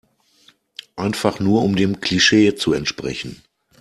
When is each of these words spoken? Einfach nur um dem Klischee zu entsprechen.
Einfach 0.95 1.39
nur 1.39 1.61
um 1.61 1.75
dem 1.75 2.01
Klischee 2.01 2.55
zu 2.55 2.73
entsprechen. 2.73 3.43